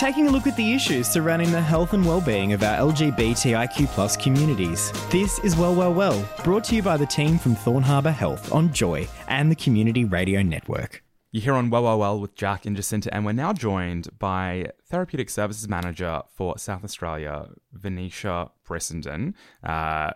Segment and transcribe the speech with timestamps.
[0.00, 4.90] Taking a look at the issues surrounding the health and well-being of our LGBTIQ communities.
[5.10, 8.50] This is Well Well Well, brought to you by the team from Thorne Harbour Health
[8.50, 11.04] on Joy and the Community Radio Network.
[11.32, 14.70] You're here on Well Well Well with Jack and Jacinta, and we're now joined by
[14.88, 19.34] Therapeutic Services Manager for South Australia, Venetia Brissenden.
[19.62, 20.12] Uh,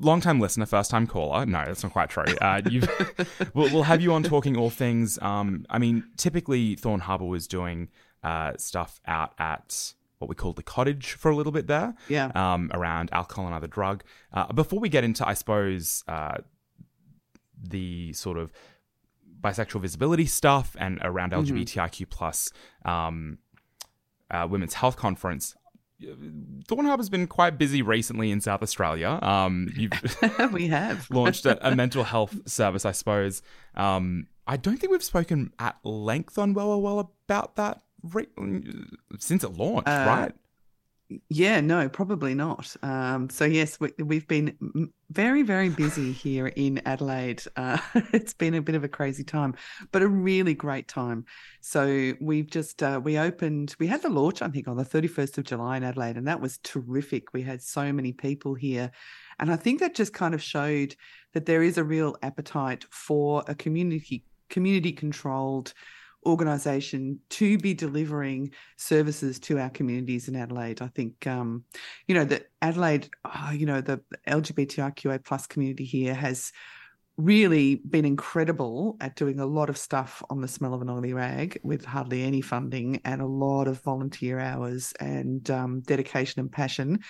[0.00, 1.46] long time listener, first time caller.
[1.46, 2.24] No, that's not quite true.
[2.40, 2.60] Uh,
[3.54, 5.18] we'll, we'll, have you on talking all things.
[5.20, 7.88] Um, I mean, typically Thorne Harbour was doing
[8.22, 11.94] uh, stuff out at what we call the cottage for a little bit there.
[12.08, 12.30] Yeah.
[12.34, 14.02] Um, around alcohol and other drug.
[14.32, 16.38] Uh, before we get into, I suppose, uh,
[17.60, 18.52] the sort of
[19.40, 21.56] bisexual visibility stuff and around mm-hmm.
[21.56, 22.50] LGBTIQ plus
[22.84, 23.38] um,
[24.30, 25.54] uh, women's health conference.
[26.68, 29.18] Thorne Harbour's been quite busy recently in South Australia.
[29.20, 29.68] Um,
[30.52, 33.42] we have launched a, a, mental health service, I suppose.
[33.74, 38.28] Um, I don't think we've spoken at length on Well Well Well about that re-
[39.18, 40.32] since it launched, uh, right?
[41.30, 42.76] Yeah, no, probably not.
[42.82, 47.42] Um, so yes, we, have been very, very busy here in Adelaide.
[47.56, 47.78] Uh,
[48.12, 49.54] it's been a bit of a crazy time,
[49.90, 51.24] but a really great time.
[51.62, 53.74] So we've just uh, we opened.
[53.78, 56.28] We had the launch, I think, on the thirty first of July in Adelaide, and
[56.28, 57.32] that was terrific.
[57.32, 58.90] We had so many people here,
[59.38, 60.94] and I think that just kind of showed
[61.32, 65.72] that there is a real appetite for a community community controlled
[66.26, 70.82] organisation to be delivering services to our communities in Adelaide.
[70.82, 71.64] I think, um,
[72.06, 76.52] you know, that Adelaide, oh, you know, the LGBTIQA plus community here has
[77.16, 81.12] really been incredible at doing a lot of stuff on the smell of an oily
[81.12, 86.52] rag with hardly any funding and a lot of volunteer hours and um, dedication and
[86.52, 87.00] passion.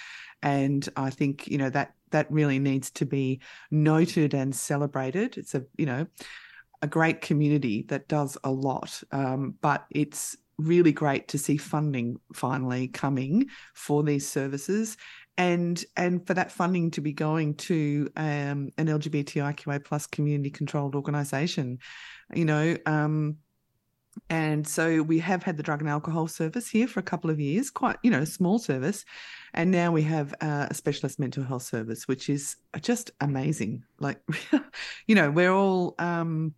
[0.43, 3.41] And I think, you know, that that really needs to be
[3.71, 5.37] noted and celebrated.
[5.37, 6.07] It's a, you know,
[6.83, 12.19] a great community that does a lot, um, but it's really great to see funding
[12.35, 14.97] finally coming for these services
[15.39, 20.97] and and for that funding to be going to um, an LGBTIQA plus community controlled
[20.97, 21.79] organisation,
[22.35, 22.77] you know.
[22.85, 23.37] Um,
[24.29, 27.39] and so we have had the drug and alcohol service here for a couple of
[27.39, 29.05] years, quite you know small service,
[29.55, 33.85] and now we have uh, a specialist mental health service, which is just amazing.
[33.99, 34.21] Like,
[35.07, 36.55] you know, we're all um,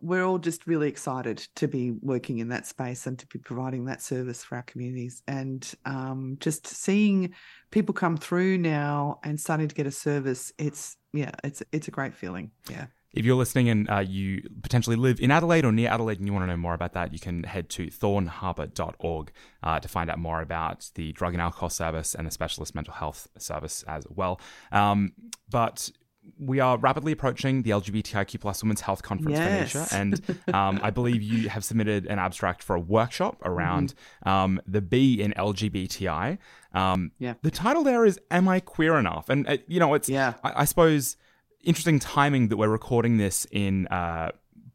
[0.00, 3.84] we're all just really excited to be working in that space and to be providing
[3.84, 7.34] that service for our communities, and um, just seeing
[7.70, 10.52] people come through now and starting to get a service.
[10.58, 12.50] It's yeah, it's it's a great feeling.
[12.70, 12.86] Yeah.
[13.14, 16.32] If you're listening and uh, you potentially live in Adelaide or near Adelaide and you
[16.32, 19.32] want to know more about that, you can head to thorneharbour.org
[19.62, 22.92] uh, to find out more about the drug and alcohol service and the specialist mental
[22.94, 24.40] health service as well.
[24.72, 25.12] Um,
[25.48, 25.90] but
[26.38, 29.72] we are rapidly approaching the LGBTIQ plus Women's Health Conference yes.
[29.72, 33.94] Venetia, and um, I believe you have submitted an abstract for a workshop around
[34.24, 34.28] mm-hmm.
[34.28, 36.38] um, the B in LGBTI.
[36.72, 37.34] Um, yeah.
[37.42, 40.34] The title there is "Am I Queer Enough?" And uh, you know, it's yeah.
[40.42, 41.16] I, I suppose
[41.64, 44.30] interesting timing that we're recording this in uh,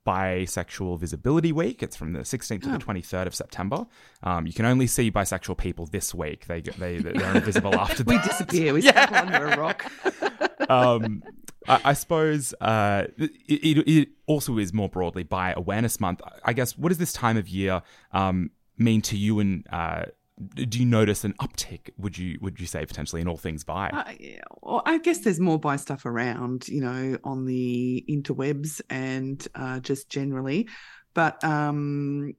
[0.05, 1.83] Bisexual Visibility Week.
[1.83, 3.85] It's from the 16th to the 23rd of September.
[4.23, 6.47] Um, you can only see bisexual people this week.
[6.47, 8.03] They they they're invisible after.
[8.03, 8.73] we disappear.
[8.73, 9.07] We yeah.
[9.11, 9.91] under a rock.
[10.69, 11.23] um,
[11.67, 16.21] I, I, suppose uh, it, it, it, also is more broadly Bi Awareness Month.
[16.43, 20.05] I guess what does this time of year um, mean to you and uh,
[20.39, 21.89] do you notice an uptick?
[21.97, 23.89] Would you would you say potentially in all things bi?
[23.89, 24.39] Uh, yeah.
[24.61, 29.79] well, I guess there's more bi stuff around, you know, on the interwebs and uh,
[29.79, 30.69] just generally.
[31.13, 32.35] But um,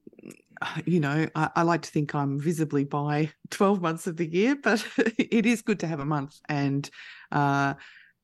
[0.85, 4.55] you know, I, I, like to think I'm visibly bi 12 months of the year,
[4.55, 6.89] but it is good to have a month and
[7.31, 7.75] uh,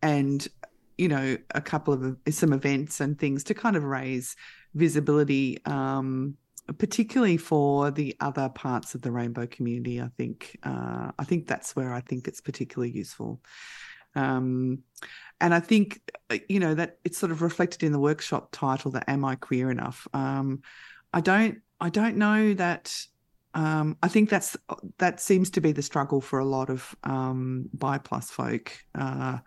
[0.01, 0.47] and
[0.97, 4.35] you know a couple of some events and things to kind of raise
[4.73, 5.63] visibility.
[5.65, 6.37] Um,
[6.77, 10.01] particularly for the other parts of the rainbow community.
[10.01, 13.41] I think uh, I think that's where I think it's particularly useful.
[14.15, 14.79] Um,
[15.39, 18.91] and I think uh, you know that it's sort of reflected in the workshop title
[18.91, 20.61] that "Am I queer enough?" Um,
[21.13, 22.95] I don't I don't know that.
[23.53, 24.55] Um, I think that's
[24.97, 29.39] that seems to be the struggle for a lot of um, bi plus folk uh,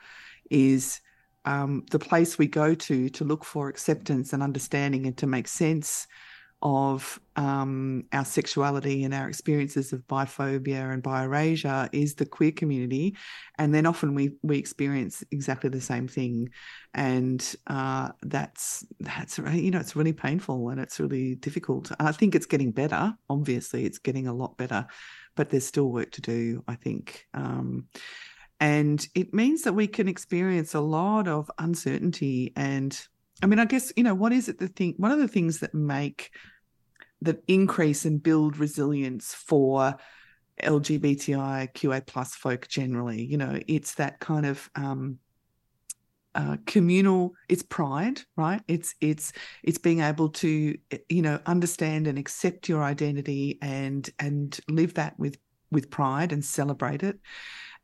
[0.51, 1.01] is
[1.45, 5.49] um, the place we go to to look for acceptance and understanding and to make
[5.49, 6.07] sense
[6.63, 13.17] of um, our sexuality and our experiences of biphobia and bi-erasure is the queer community,
[13.59, 16.51] and then often we we experience exactly the same thing,
[16.95, 21.91] and uh, that's that's you know it's really painful and it's really difficult.
[21.99, 23.15] I think it's getting better.
[23.29, 24.87] Obviously, it's getting a lot better,
[25.37, 26.63] but there's still work to do.
[26.69, 27.27] I think.
[27.33, 27.87] Um,
[28.61, 33.01] and it means that we can experience a lot of uncertainty and
[33.43, 35.61] I mean, I guess, you know, what is it the thing one of the things
[35.61, 36.31] that make
[37.23, 39.97] that increase and build resilience for
[40.63, 45.19] LGBTIQA plus folk generally, you know, it's that kind of um
[46.35, 48.63] uh, communal it's pride right?
[48.69, 49.33] It's it's
[49.65, 50.77] it's being able to
[51.09, 55.39] you know understand and accept your identity and and live that with
[55.73, 57.19] with pride and celebrate it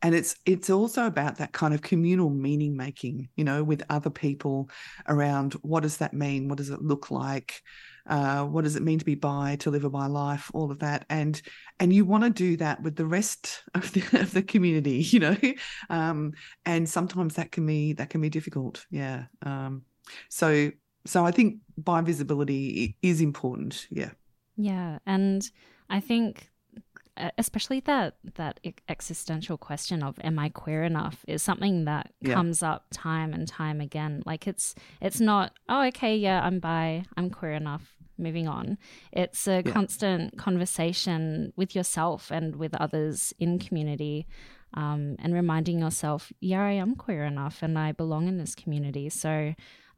[0.03, 4.11] and it's it's also about that kind of communal meaning making you know with other
[4.11, 4.71] people
[5.09, 6.49] around what does that mean?
[6.49, 7.63] What does it look like?
[8.07, 10.79] Uh, what does it mean to be bi to live a bi life all of
[10.81, 11.07] that.
[11.09, 11.41] And
[11.81, 15.21] and you want to do that with the rest of the, of the community you
[15.21, 15.37] know?
[15.91, 16.33] Um,
[16.65, 18.87] and sometimes that can be that can be difficult.
[18.91, 19.83] Yeah um,
[20.29, 20.71] so
[21.05, 23.87] so i think bi visibility is important.
[23.91, 24.11] Yeah.
[24.57, 25.49] Yeah and
[25.89, 26.51] i think
[27.39, 32.35] especially that that existential question of am i queer enough is something that yeah.
[32.35, 37.03] comes up time and time again like it's it's not oh okay yeah i'm bi
[37.17, 38.79] i'm queer enough moving on
[39.13, 39.73] it's a yeah.
[39.73, 44.27] constant conversation with yourself and with others in community
[44.75, 49.09] um, and reminding yourself yeah i am queer enough and i belong in this community
[49.09, 49.55] so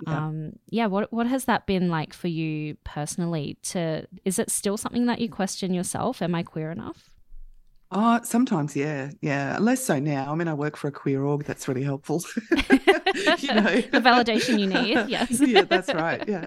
[0.07, 0.27] yeah.
[0.27, 4.77] Um, yeah what what has that been like for you personally to is it still
[4.77, 7.11] something that you question yourself am i queer enough
[7.91, 9.57] Oh, sometimes, yeah, yeah.
[9.59, 10.31] Less so now.
[10.31, 11.45] I mean, I work for a queer org.
[11.45, 12.23] That's really helpful.
[12.51, 14.99] you know, the validation you need.
[15.09, 15.41] Yes.
[15.41, 16.23] yeah, that's right.
[16.29, 16.45] Yeah.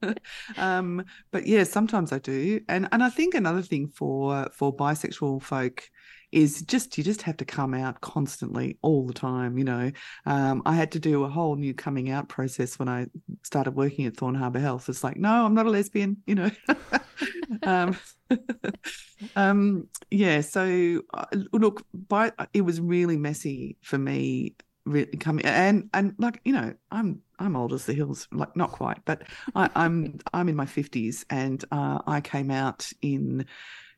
[0.58, 5.42] um, but yeah, sometimes I do, and and I think another thing for for bisexual
[5.42, 5.88] folk
[6.34, 9.90] is just you just have to come out constantly all the time you know?
[10.26, 13.06] Um, i had to do a whole new coming out process when i
[13.42, 14.88] started working at thorne harbour health.
[14.88, 16.50] It's like no i'm not a lesbian you know?
[17.62, 17.96] Um,
[19.36, 25.88] um, yeah so uh, look by it was really messy for me really coming and
[25.94, 29.22] and like you know i'm i'm old as the hills like not quite but
[29.54, 33.46] I, i'm i'm in my 50s and uh, i came out in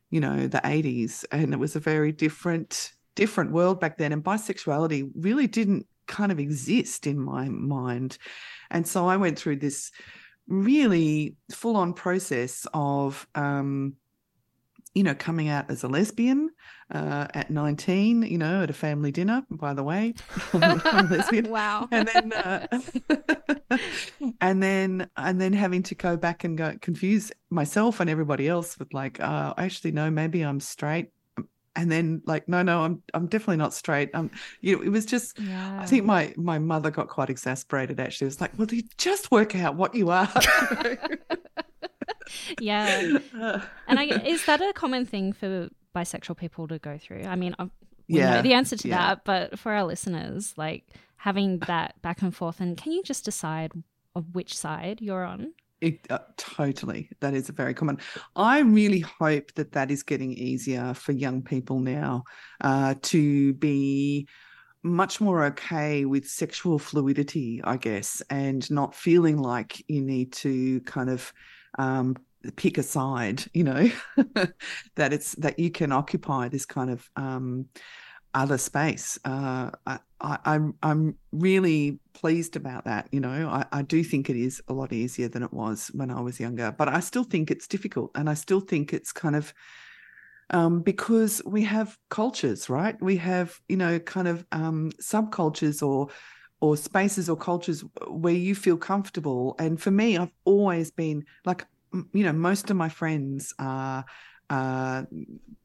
[0.09, 4.23] you know the 80s and it was a very different different world back then and
[4.23, 8.17] bisexuality really didn't kind of exist in my mind.
[8.71, 9.91] And so i went through this
[10.47, 13.95] really full on process of um
[14.93, 16.49] you know coming out as a lesbian
[16.91, 20.13] uh, at 19 you know at a family dinner by the way
[20.53, 21.49] I'm lesbian.
[21.57, 21.87] Wow.
[21.91, 22.67] And then uh,
[24.41, 28.77] and then and then having to go back and go confuse myself and everybody else
[28.77, 31.09] with like uh, actually no maybe i'm straight.
[31.75, 34.09] And then like no no i'm i'm definitely not straight.
[34.13, 34.31] Um
[34.61, 35.79] you know it was just yeah.
[35.79, 38.25] i think my my mother got quite exasperated actually.
[38.25, 40.29] It was like well you just work out what you are
[42.59, 43.17] yeah
[43.87, 47.55] and i is that a common thing for bisexual people to go through i mean
[48.07, 48.97] yeah the answer to yeah.
[48.97, 50.85] that but for our listeners like
[51.17, 53.71] having that back and forth and can you just decide
[54.15, 57.09] of which side you're on it, uh, totally.
[57.19, 57.99] That is very common.
[58.35, 62.23] I really hope that that is getting easier for young people now
[62.61, 64.27] uh, to be
[64.83, 70.81] much more okay with sexual fluidity, I guess, and not feeling like you need to
[70.81, 71.31] kind of
[71.77, 72.15] um,
[72.55, 73.89] pick a side, you know,
[74.95, 77.65] that it's that you can occupy this kind of um,
[78.33, 79.17] other space.
[79.25, 83.07] Uh, I, I, I'm I'm really pleased about that.
[83.11, 86.11] You know, I, I do think it is a lot easier than it was when
[86.11, 89.35] I was younger, but I still think it's difficult, and I still think it's kind
[89.35, 89.53] of
[90.49, 92.99] um, because we have cultures, right?
[93.01, 96.09] We have you know kind of um, subcultures or
[96.59, 99.55] or spaces or cultures where you feel comfortable.
[99.59, 104.05] And for me, I've always been like you know most of my friends are.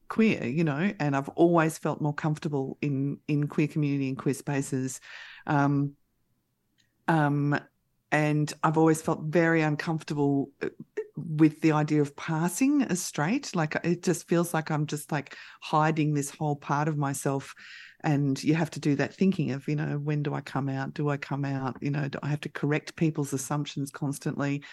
[0.09, 4.35] Queer, you know, and I've always felt more comfortable in in queer community and queer
[4.35, 5.01] spaces.
[5.47, 5.95] Um,
[7.09, 7.59] um,
[8.11, 10.69] and I've always felt very uncomfortable uh,
[11.17, 13.55] with the idea of passing as straight.
[13.55, 17.55] Like it just feels like I'm just like hiding this whole part of myself.
[18.05, 20.95] And you have to do that thinking of, you know, when do I come out?
[20.95, 21.77] Do I come out?
[21.81, 24.65] You know, do I have to correct people's assumptions constantly?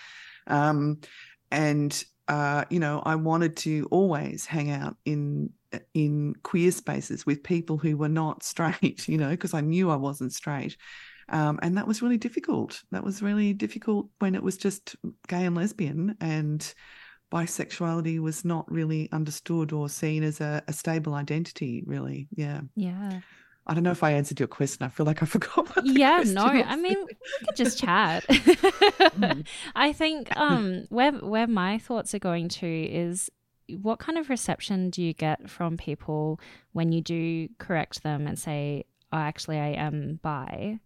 [0.48, 1.00] Um,
[1.52, 5.52] and uh, you know, I wanted to always hang out in
[5.94, 9.96] in queer spaces with people who were not straight, you know, because I knew I
[9.96, 10.78] wasn't straight.
[11.28, 12.82] Um, and that was really difficult.
[12.92, 14.96] That was really difficult when it was just
[15.28, 16.16] gay and lesbian.
[16.20, 16.74] And
[17.32, 21.84] bisexuality was not really understood or seen as a, a stable identity.
[21.86, 23.22] Really, yeah, yeah.
[23.68, 24.84] I don't know if I answered your question.
[24.84, 25.70] I feel like I forgot.
[25.84, 26.46] yeah, no.
[26.46, 26.66] Was.
[26.68, 28.26] I mean, we could just chat.
[28.28, 29.46] mm.
[29.76, 33.30] I think um, where where my thoughts are going to is
[33.78, 36.40] what kind of reception do you get from people
[36.72, 40.80] when you do correct them and say, "Oh, actually, I am bi"?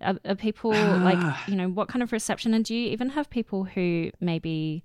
[0.00, 2.54] Are, are people like you know what kind of reception?
[2.54, 4.82] And do you even have people who maybe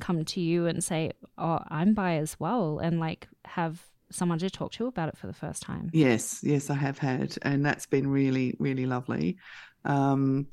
[0.00, 4.50] come to you and say, "Oh, I'm bi as well," and like have someone to
[4.50, 5.90] talk to about it for the first time?
[5.92, 9.38] Yes, yes, I have had, and that's been really, really lovely.
[9.84, 10.48] Um,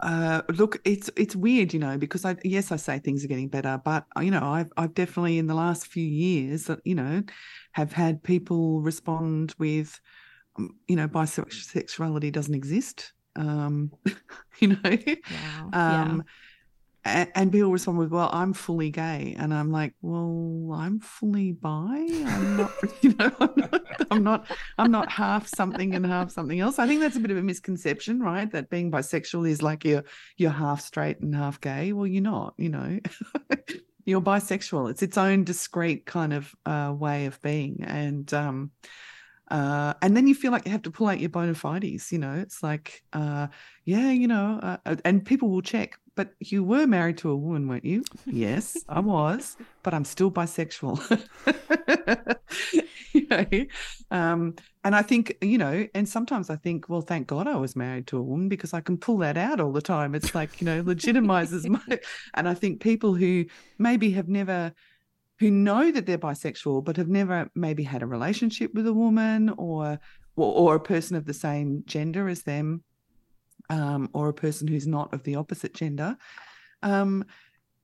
[0.00, 3.48] uh, look, it's it's weird, you know, because I yes, I say things are getting
[3.48, 7.22] better, but you know, I've I've definitely in the last few years, that you know,
[7.72, 10.00] have had people respond with,
[10.58, 13.12] um, you know, bisexuality doesn't exist.
[13.36, 13.92] Um,
[14.60, 14.96] you know,
[15.28, 15.74] wow.
[15.74, 16.22] um, yeah
[17.04, 22.06] and, people respond with, "Well, I'm fully gay," and I'm like, "Well, I'm fully bi.
[22.26, 24.46] I'm not, you know, I'm not, I'm not,
[24.78, 27.42] I'm not half something and half something else." I think that's a bit of a
[27.42, 28.50] misconception, right?
[28.52, 30.04] That being bisexual is like you're
[30.36, 31.92] you're half straight and half gay.
[31.92, 32.54] Well, you're not.
[32.56, 33.00] You know,
[34.04, 34.90] you're bisexual.
[34.90, 38.70] It's its own discrete kind of uh, way of being, and um,
[39.52, 42.10] uh, and then you feel like you have to pull out your bona fides.
[42.10, 43.48] You know, it's like, uh,
[43.84, 47.68] yeah, you know, uh, and people will check but you were married to a woman,
[47.68, 48.04] weren't you?
[48.26, 50.98] Yes, I was, but I'm still bisexual.
[53.12, 53.46] you know?
[54.10, 54.54] um,
[54.84, 58.06] and I think, you know, and sometimes I think, well, thank God I was married
[58.08, 60.14] to a woman because I can pull that out all the time.
[60.14, 62.00] It's like, you know, legitimizes my.
[62.34, 63.46] And I think people who
[63.78, 64.72] maybe have never,
[65.38, 69.50] who know that they're bisexual, but have never maybe had a relationship with a woman
[69.50, 69.98] or,
[70.36, 72.82] or, or a person of the same gender as them
[73.72, 76.16] um, or a person who's not of the opposite gender,
[76.82, 77.24] um,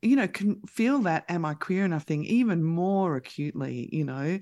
[0.03, 3.89] you know, can feel that am I queer enough thing even more acutely.
[3.91, 4.39] You know,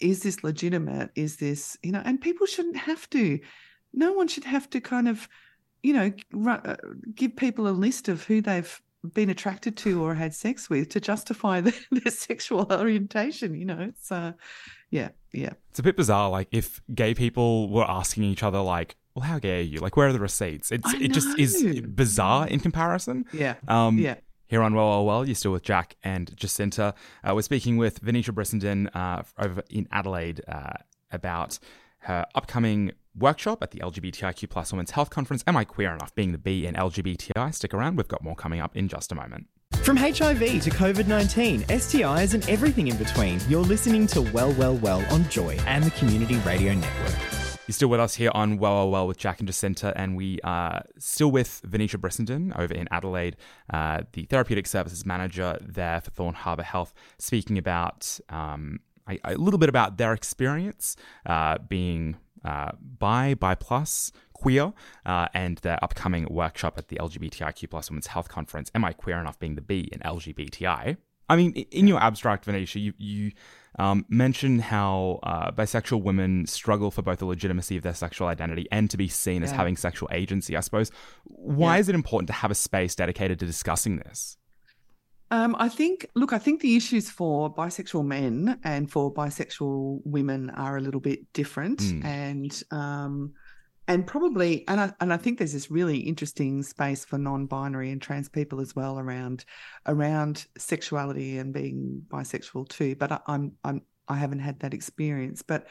[0.00, 1.10] is this legitimate?
[1.14, 3.38] Is this, you know, and people shouldn't have to.
[3.92, 5.28] No one should have to kind of,
[5.82, 6.12] you know,
[6.50, 6.76] uh,
[7.14, 11.00] give people a list of who they've been attracted to or had sex with to
[11.00, 13.54] justify their, their sexual orientation.
[13.54, 14.32] You know, uh,
[14.90, 15.52] yeah, yeah.
[15.70, 16.30] It's a bit bizarre.
[16.30, 19.78] Like if gay people were asking each other, like, well, how gay are you?
[19.78, 20.70] Like, where are the receipts?
[20.70, 23.24] It's it just is bizarre in comparison.
[23.32, 23.54] Yeah.
[23.66, 24.16] Um, yeah.
[24.46, 26.94] Here on Well, Well, Well, you're still with Jack and Jacinta.
[27.24, 30.74] Uh, we're speaking with Venetia Brissenden uh, over in Adelaide uh,
[31.10, 31.58] about
[32.00, 35.42] her upcoming workshop at the LGBTIQ plus Women's Health Conference.
[35.46, 36.14] Am I queer enough?
[36.14, 37.54] Being the B in LGBTI.
[37.54, 37.96] Stick around.
[37.96, 39.46] We've got more coming up in just a moment.
[39.82, 44.76] From HIV to COVID 19, STIs, and everything in between, you're listening to Well, Well,
[44.76, 47.35] Well on Joy and the Community Radio Network.
[47.66, 50.38] You're still with us here on Well, Well, Well with Jack and Jacinta, and we
[50.44, 53.36] are still with Venetia Brissenden over in Adelaide,
[53.72, 59.34] uh, the Therapeutic Services Manager there for Thorne Harbour Health, speaking about um, a, a,
[59.34, 60.94] little bit about their experience
[61.26, 64.72] uh, being uh, bi, bi plus, queer,
[65.04, 68.70] uh, and their upcoming workshop at the LGBTIQ plus Women's Health Conference.
[68.76, 70.98] Am I queer enough being the B in LGBTI?
[71.28, 73.32] I mean, in your abstract, Venetia, you, you
[73.78, 78.66] um, mention how uh, bisexual women struggle for both the legitimacy of their sexual identity
[78.72, 79.48] and to be seen yeah.
[79.48, 80.56] as having sexual agency.
[80.56, 80.90] I suppose.
[81.24, 81.80] Why yeah.
[81.80, 84.36] is it important to have a space dedicated to discussing this?
[85.30, 90.50] Um, I think, look, I think the issues for bisexual men and for bisexual women
[90.50, 92.04] are a little bit different, mm.
[92.04, 93.32] and um,
[93.88, 98.02] and probably and I, and I think there's this really interesting space for non-binary and
[98.02, 99.44] trans people as well around
[99.86, 105.42] around sexuality and being bisexual too but I, I'm I'm I haven't had that experience.
[105.42, 105.66] But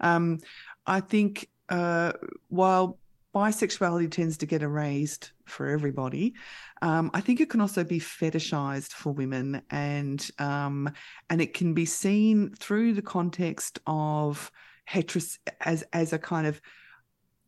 [0.00, 0.38] um,
[0.86, 2.12] I think uh,
[2.48, 2.98] while
[3.34, 6.34] bisexuality tends to get erased for everybody
[6.80, 10.90] um, I think it can also be fetishized for women and um,
[11.28, 14.50] and it can be seen through the context of
[14.90, 16.60] heteros as as a kind of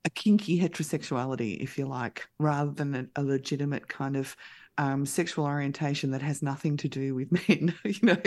[0.05, 4.37] a kinky heterosexuality, if you like, rather than a, a legitimate kind of
[4.79, 8.23] um, sexual orientation that has nothing to do with men, you know.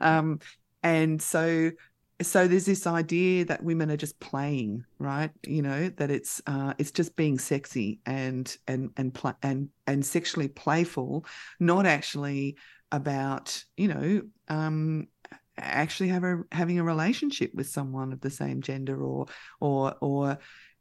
[0.00, 0.38] Um,
[0.82, 1.72] and so,
[2.22, 5.30] so there's this idea that women are just playing, right?
[5.46, 10.04] You know, that it's uh, it's just being sexy and and and pl- and and
[10.04, 11.24] sexually playful,
[11.58, 12.56] not actually
[12.90, 15.08] about you know um,
[15.56, 19.26] actually have a, having a relationship with someone of the same gender or
[19.60, 20.38] or or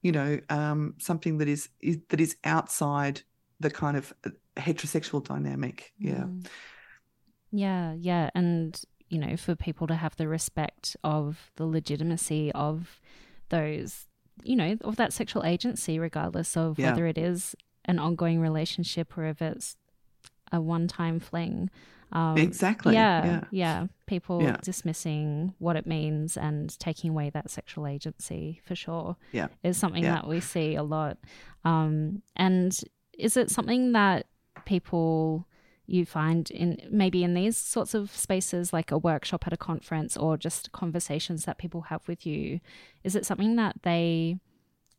[0.07, 3.23] you know, um, something that is, is that is outside
[3.59, 5.91] the kind of uh, heterosexual dynamic.
[5.99, 6.23] Yeah.
[6.23, 6.45] Mm.
[7.51, 13.01] Yeah, yeah, and you know, for people to have the respect of the legitimacy of
[13.49, 14.05] those,
[14.43, 16.91] you know, of that sexual agency, regardless of yeah.
[16.91, 19.75] whether it is an ongoing relationship or if it's
[20.51, 21.69] a one time fling.
[22.11, 22.93] Um, exactly.
[22.93, 23.43] Yeah, yeah.
[23.51, 23.87] Yeah.
[24.05, 24.57] People yeah.
[24.61, 29.17] dismissing what it means and taking away that sexual agency for sure.
[29.31, 29.47] Yeah.
[29.63, 30.15] Is something yeah.
[30.15, 31.17] that we see a lot.
[31.65, 32.77] Um, and
[33.17, 34.27] is it something that
[34.65, 35.47] people
[35.87, 40.17] you find in maybe in these sorts of spaces like a workshop at a conference
[40.17, 42.59] or just conversations that people have with you
[43.05, 44.37] is it something that they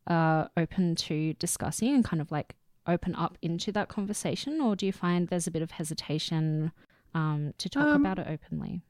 [0.07, 2.57] are open to discussing and kind of like
[2.88, 6.73] open up into that conversation or do you find there's a bit of hesitation
[7.14, 8.83] um, to talk um, about it openly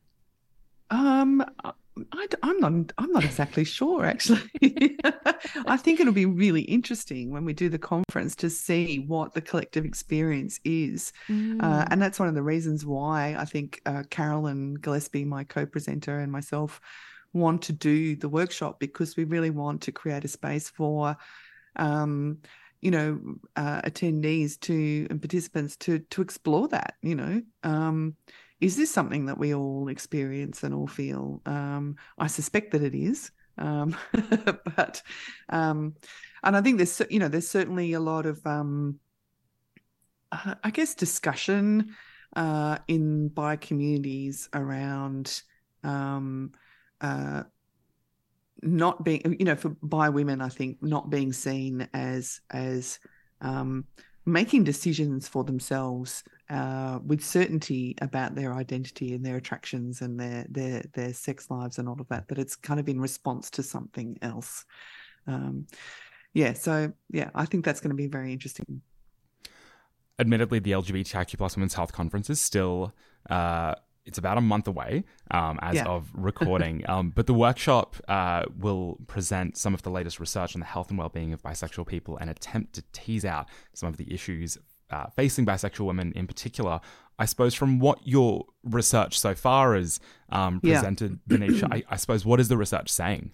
[0.91, 1.45] um
[2.13, 2.93] I, am not.
[2.99, 4.05] I'm not exactly sure.
[4.05, 4.43] Actually,
[5.67, 9.41] I think it'll be really interesting when we do the conference to see what the
[9.41, 11.63] collective experience is, uh, mm.
[11.63, 16.21] uh, and that's one of the reasons why I think uh, Carolyn Gillespie, my co-presenter,
[16.21, 16.81] and myself
[17.33, 21.17] want to do the workshop because we really want to create a space for.
[21.77, 22.39] Um,
[22.81, 23.21] you know,
[23.57, 26.95] uh, attendees to and participants to to explore that.
[27.03, 28.17] You know, um,
[28.61, 31.43] is this something that we all experience and all feel?
[31.47, 33.97] Um, I suspect that it is, um,
[34.77, 35.03] but
[35.49, 35.95] um,
[36.43, 38.99] and I think there's you know there's certainly a lot of um,
[40.33, 41.97] uh, I guess discussion
[42.37, 45.43] uh, in bi communities around
[45.83, 46.53] um,
[47.01, 47.45] uh,
[48.63, 52.99] not being you know for bi women I think not being seen as as
[53.41, 53.85] um,
[54.27, 60.47] making decisions for themselves uh, with certainty about their identity and their attractions and their
[60.49, 62.29] their their sex lives and all of that.
[62.29, 64.65] That it's kind of in response to something else.
[65.27, 65.67] Um,
[66.35, 68.83] yeah, so yeah, I think that's going to be very interesting.
[70.19, 72.93] Admittedly, the LGBTIQ plus women's health conference is still
[73.31, 73.75] uh,
[74.09, 75.85] it's about a month away um, as yeah.
[75.85, 76.83] of recording.
[76.89, 80.89] um, but the workshop uh, will present some of the latest research on the health
[80.89, 84.59] and well-being of bisexual people and attempt to tease out some of the issues
[84.91, 86.81] uh, facing bisexual women in particular.
[87.19, 90.01] I suppose from what your research so far has
[90.31, 91.37] um, presented, yeah.
[91.37, 93.33] Venetia, I, I suppose what is the research saying?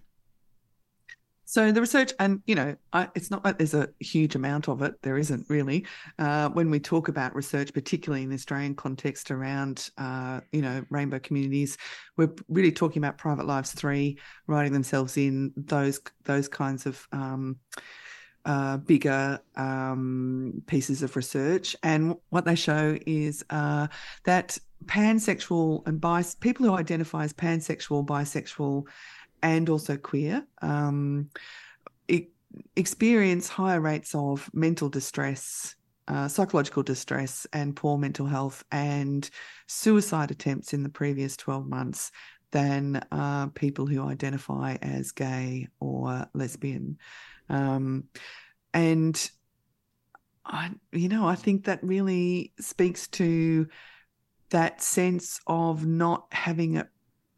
[1.55, 4.83] So the research, and you know, I, it's not like there's a huge amount of
[4.83, 5.01] it.
[5.03, 5.87] There isn't really.
[6.19, 10.85] Uh, when we talk about research, particularly in the Australian context around, uh, you know,
[10.91, 11.79] rainbow communities,
[12.17, 17.07] we're really talking about Private Lives Three writing themselves in those those kinds of.
[17.13, 17.59] Um,
[18.47, 23.87] uh, bigger um, pieces of research, and what they show is uh,
[24.25, 28.85] that pansexual and bis people who identify as pansexual, bisexual,
[29.45, 31.29] and also queer um,
[32.77, 35.75] experience higher rates of mental distress,
[36.09, 39.29] uh, psychological distress, and poor mental health and
[39.67, 42.11] suicide attempts in the previous 12 months
[42.51, 46.99] than uh, people who identify as gay or lesbian.
[47.49, 48.05] Um,
[48.73, 49.31] and
[50.47, 53.67] I, you know, I think that really speaks to
[54.51, 56.89] that sense of not having a,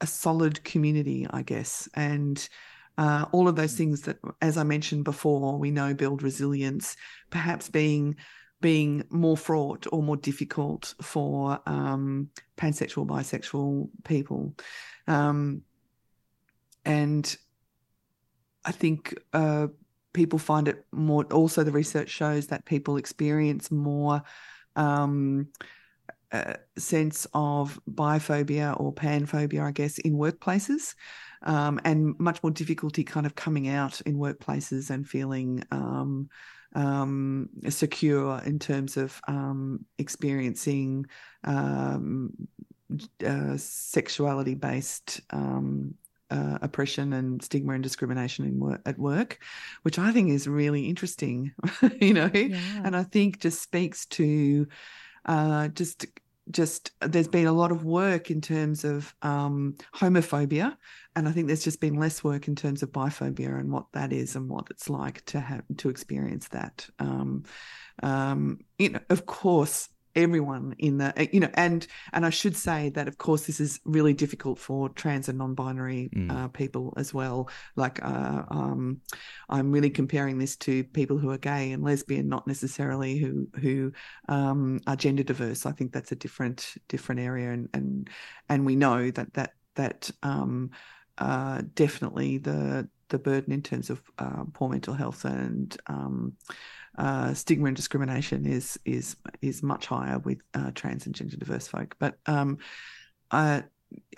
[0.00, 2.48] a solid community, I guess, and
[2.98, 6.96] uh, all of those things that, as I mentioned before, we know build resilience.
[7.30, 8.16] Perhaps being
[8.62, 14.54] being more fraught or more difficult for um, pansexual, bisexual people,
[15.06, 15.62] um,
[16.84, 17.36] and
[18.64, 19.68] I think uh,
[20.12, 21.24] people find it more.
[21.24, 24.22] Also, the research shows that people experience more.
[24.74, 25.48] Um,
[26.76, 30.94] sense of biphobia or panphobia, I guess, in workplaces,
[31.42, 36.28] um, and much more difficulty kind of coming out in workplaces and feeling um,
[36.74, 41.06] um, secure in terms of um, experiencing
[41.44, 42.32] um,
[43.24, 45.94] uh, sexuality based um,
[46.30, 49.38] uh, oppression and stigma and discrimination work, at work,
[49.82, 51.52] which I think is really interesting,
[52.00, 52.82] you know, yeah.
[52.84, 54.66] and I think just speaks to
[55.26, 56.06] uh, just
[56.50, 60.76] just there's been a lot of work in terms of um, homophobia,
[61.16, 64.12] and I think there's just been less work in terms of biphobia and what that
[64.12, 66.88] is and what it's like to have to experience that.
[66.98, 67.44] Um,
[68.02, 72.56] um, you know, of course, everyone in the eh, you know and and i should
[72.56, 76.32] say that of course this is really difficult for trans and non-binary mm.
[76.32, 79.00] uh, people as well like uh, um,
[79.48, 83.92] i'm really comparing this to people who are gay and lesbian not necessarily who who
[84.28, 88.10] um, are gender diverse i think that's a different different area and and
[88.48, 90.70] and we know that that that um,
[91.18, 96.32] uh, definitely the the burden in terms of uh, poor mental health and um,
[96.96, 101.68] uh, stigma and discrimination is is is much higher with uh, trans and gender diverse
[101.68, 101.94] folk.
[101.98, 102.58] But um,
[103.30, 103.64] I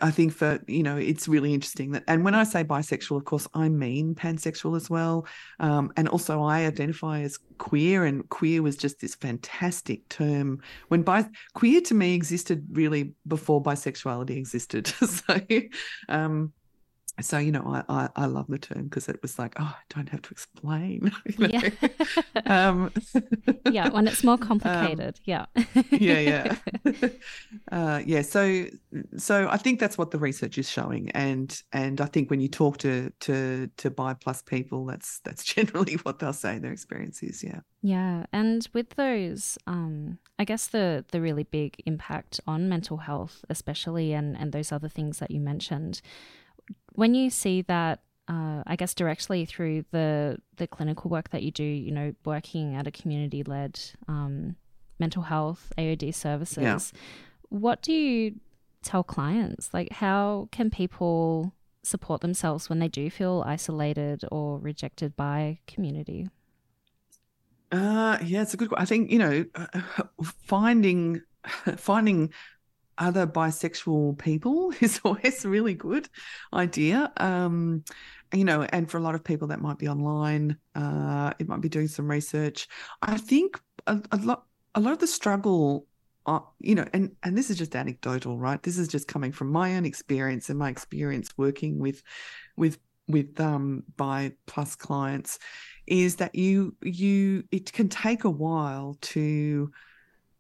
[0.00, 3.24] I think for you know it's really interesting that and when I say bisexual of
[3.24, 5.26] course I mean pansexual as well
[5.60, 11.02] um, and also I identify as queer and queer was just this fantastic term when
[11.02, 15.40] bi queer to me existed really before bisexuality existed so
[16.08, 16.52] um,
[17.20, 19.94] so you know I, I, I love the term because it was like oh I
[19.94, 21.58] don't have to explain you know?
[21.62, 21.70] yeah
[22.46, 22.92] um,
[23.70, 25.46] yeah when it's more um, complicated um, yeah.
[25.90, 27.08] yeah yeah.
[27.72, 28.66] Uh, yeah so
[29.16, 32.48] so I think that's what the research is showing and and I think when you
[32.48, 37.22] talk to to to bi plus people that's that's generally what they'll say their experience
[37.22, 37.60] is yeah.
[37.82, 43.44] Yeah and with those um I guess the the really big impact on mental health
[43.48, 46.00] especially and and those other things that you mentioned
[46.92, 51.50] when you see that, uh, I guess directly through the the clinical work that you
[51.50, 54.56] do, you know, working at a community led um,
[54.98, 56.78] mental health AOD services, yeah.
[57.48, 58.34] what do you
[58.82, 59.72] tell clients?
[59.72, 66.28] Like, how can people support themselves when they do feel isolated or rejected by community?
[67.70, 68.72] Uh, yeah, it's a good.
[68.76, 69.44] I think you know,
[70.42, 71.22] finding
[71.76, 72.32] finding
[72.98, 76.08] other bisexual people is always a really good
[76.52, 77.12] idea.
[77.16, 77.84] Um,
[78.34, 81.60] you know, and for a lot of people that might be online, uh, it might
[81.60, 82.68] be doing some research.
[83.00, 85.86] I think a, a lot, a lot of the struggle,
[86.26, 88.62] uh, you know, and and this is just anecdotal, right?
[88.62, 92.02] This is just coming from my own experience and my experience working with,
[92.56, 95.38] with with um bi plus clients,
[95.86, 99.72] is that you you it can take a while to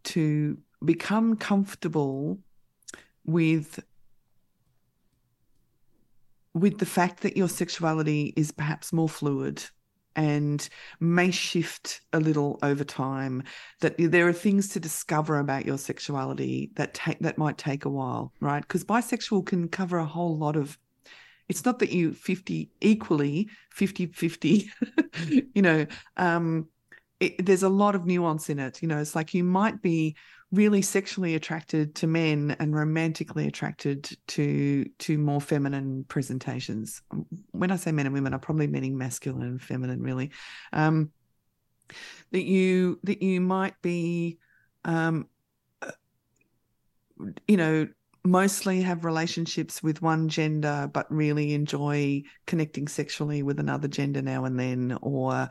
[0.04, 2.38] to become comfortable
[3.28, 3.78] with
[6.54, 9.62] with the fact that your sexuality is perhaps more fluid
[10.16, 13.42] and may shift a little over time
[13.80, 17.90] that there are things to discover about your sexuality that take that might take a
[17.90, 18.62] while right?
[18.62, 20.78] Because bisexual can cover a whole lot of
[21.50, 24.70] it's not that you 50 equally 50 50
[25.54, 25.86] you know
[26.16, 26.66] um
[27.20, 28.98] it, there's a lot of nuance in it you know?
[28.98, 30.16] It's like you might be
[30.50, 37.02] really sexually attracted to men and romantically attracted to to more feminine presentations.
[37.50, 40.30] When I say men and women, I'm probably meaning masculine and feminine, really.
[40.72, 41.10] Um,
[42.32, 44.38] that you that you might be,
[44.84, 45.28] um,
[47.46, 47.88] you know,
[48.24, 54.44] mostly have relationships with one gender, but really enjoy connecting sexually with another gender now
[54.44, 55.48] and then, or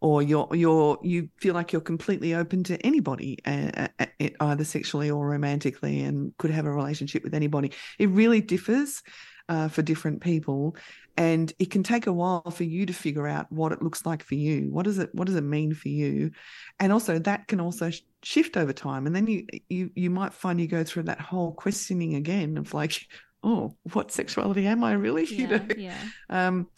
[0.00, 4.64] or you're you're you feel like you're completely open to anybody uh, uh, uh, either
[4.64, 7.72] sexually or romantically and could have a relationship with anybody.
[7.98, 9.02] It really differs
[9.48, 10.76] uh, for different people
[11.16, 14.22] and it can take a while for you to figure out what it looks like
[14.22, 14.70] for you.
[14.70, 16.30] What does it what does it mean for you?
[16.78, 20.32] And also that can also sh- shift over time and then you you you might
[20.32, 23.06] find you go through that whole questioning again of like
[23.42, 25.24] oh what sexuality am i really?
[25.30, 25.66] Yeah, you know?
[25.76, 25.98] yeah.
[26.28, 26.68] um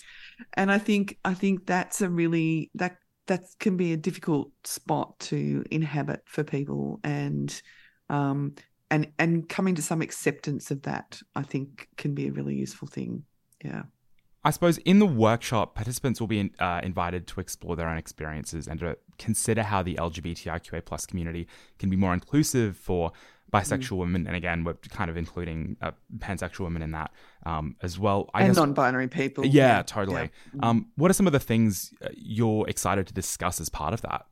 [0.54, 5.18] and i think i think that's a really that that can be a difficult spot
[5.20, 7.62] to inhabit for people and
[8.10, 8.54] um,
[8.90, 12.88] and and coming to some acceptance of that i think can be a really useful
[12.88, 13.24] thing.
[13.64, 13.84] Yeah.
[14.44, 18.66] I suppose in the workshop, participants will be uh, invited to explore their own experiences
[18.66, 21.46] and to consider how the LGBTIQA plus community
[21.78, 23.12] can be more inclusive for
[23.52, 23.98] bisexual mm.
[23.98, 27.10] women, and again, we're kind of including uh, pansexual women in that
[27.44, 28.30] um, as well.
[28.34, 29.44] I and guess, non-binary people.
[29.44, 29.82] Yeah, yeah.
[29.82, 30.30] totally.
[30.54, 30.68] Yeah.
[30.68, 34.02] Um, what are some of the things uh, you're excited to discuss as part of
[34.02, 34.26] that?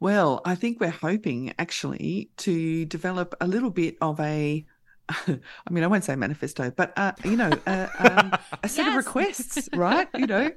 [0.00, 4.64] Well, I think we're hoping actually to develop a little bit of a
[5.26, 8.88] I mean, I won't say manifesto, but uh, you know, uh, um, a set yes.
[8.88, 10.08] of requests, right?
[10.14, 10.50] You know,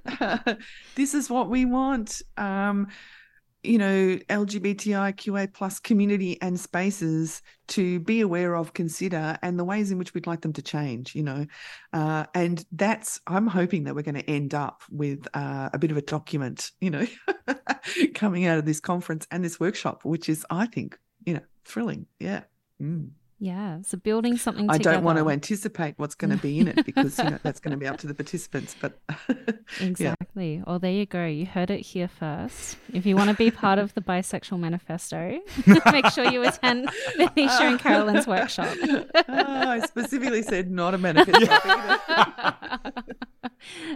[0.96, 2.22] this is what we want.
[2.38, 2.90] Um,
[3.64, 9.92] you know, LGBTIQA plus community and spaces to be aware of, consider, and the ways
[9.92, 11.46] in which we'd like them to change, you know.
[11.94, 15.92] Uh, and that's, I'm hoping that we're going to end up with uh, a bit
[15.92, 17.08] of a document, you know,
[18.16, 22.08] coming out of this conference and this workshop, which is, I think, you know, thrilling.
[22.20, 22.44] Yeah.
[22.82, 23.12] Mm.
[23.44, 24.70] Yeah, so building something.
[24.70, 24.98] I together.
[24.98, 27.72] don't want to anticipate what's going to be in it because you know that's going
[27.72, 28.76] to be up to the participants.
[28.80, 29.00] But
[29.82, 30.58] exactly.
[30.58, 30.64] Yeah.
[30.68, 31.26] Well, there you go.
[31.26, 32.78] You heard it here first.
[32.94, 35.40] If you want to be part of the Bisexual Manifesto,
[35.92, 38.78] make sure you attend Venetia and Carolyn's workshop.
[38.84, 41.52] oh, I specifically said not a manifesto.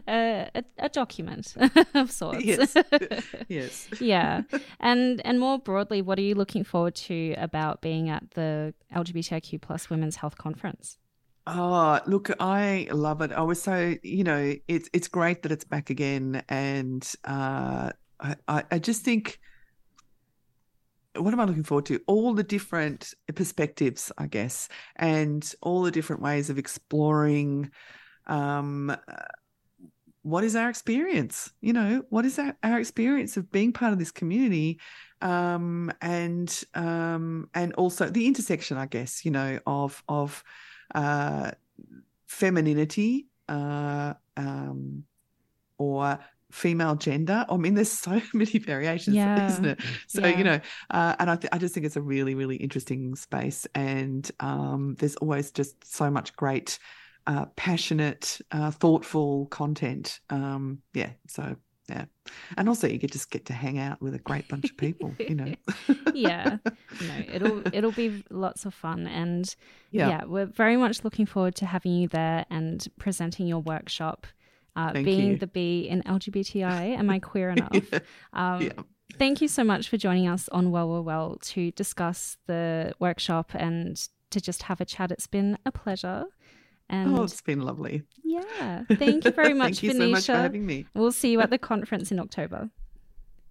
[0.07, 1.53] uh, a, a, document
[1.93, 2.43] of sorts.
[2.43, 2.75] Yes.
[3.47, 3.89] yes.
[3.99, 4.41] yeah,
[4.79, 8.73] and and more broadly, what are you looking forward to about being at the
[9.39, 10.97] LGBTIQ plus Women's Health Conference?
[11.47, 13.31] Oh, look, I love it.
[13.31, 18.63] I was so, you know, it's it's great that it's back again, and uh, I
[18.71, 19.39] I just think
[21.17, 21.99] what am I looking forward to?
[22.07, 27.71] All the different perspectives, I guess, and all the different ways of exploring
[28.27, 28.95] um,
[30.25, 31.51] what is our experience?
[31.61, 34.79] You know, what is our, our experience of being part of this community?
[35.21, 40.43] Um, and um, and also the intersection, I guess, you know, of of
[40.95, 41.51] uh,
[42.25, 45.03] femininity uh, um,
[45.77, 46.17] or
[46.51, 47.45] female gender.
[47.47, 49.45] I mean, there's so many variations, yeah.
[49.45, 49.79] isn't it?
[50.07, 50.37] So yeah.
[50.39, 50.59] you know,
[50.89, 54.95] uh, and I, th- I just think it's a really, really interesting space, and um,
[54.97, 56.79] there's always just so much great
[57.27, 60.19] uh, passionate, uh, thoughtful content.
[60.29, 61.55] Um, yeah, so
[61.89, 62.05] yeah,
[62.57, 65.13] and also you get just get to hang out with a great bunch of people.
[65.19, 65.53] You know.
[66.13, 69.55] yeah, no, it'll it'll be lots of fun, and
[69.91, 70.09] yeah.
[70.09, 70.25] yeah.
[70.25, 74.27] we're very much looking forward to having you there and presenting your workshop.
[74.77, 75.37] Uh, being you.
[75.37, 77.71] the B in LGBTI, am I queer enough?
[77.91, 77.99] yeah.
[78.33, 78.71] Um, yeah.
[79.17, 83.51] Thank you so much for joining us on Well Well Well to discuss the workshop
[83.53, 83.95] and
[84.31, 85.11] to just have a chat.
[85.11, 86.25] It's been a pleasure.
[86.89, 88.03] Oh, and oh, it's been lovely.
[88.23, 88.83] Yeah.
[88.91, 90.07] Thank you very much, Thank you Venetia.
[90.07, 90.85] so much for having me.
[90.93, 92.69] We'll see you at the conference in October.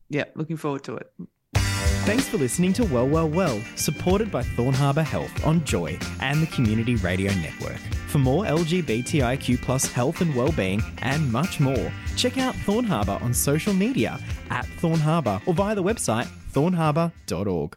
[0.08, 1.10] Yeah, looking forward to it.
[2.04, 6.42] Thanks for listening to Well, Well, Well, supported by Thorne Harbour Health on Joy and
[6.42, 7.78] the Community Radio Network.
[8.08, 13.32] For more LGBTIQ plus health and well-being and much more, check out Thorne Harbour on
[13.34, 14.20] social media
[14.50, 17.76] at Thorne Harbour or via the website thorneharbour.org.